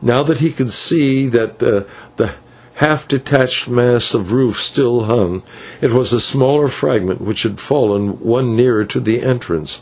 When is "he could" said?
0.22-0.70